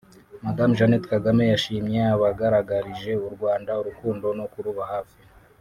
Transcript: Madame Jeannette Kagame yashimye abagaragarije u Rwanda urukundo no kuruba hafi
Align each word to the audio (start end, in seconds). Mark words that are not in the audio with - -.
Madame 0.45 0.75
Jeannette 0.77 1.07
Kagame 1.13 1.43
yashimye 1.51 2.01
abagaragarije 2.15 3.11
u 3.25 3.27
Rwanda 3.35 3.71
urukundo 3.81 4.27
no 4.37 4.45
kuruba 4.53 4.83
hafi 4.93 5.17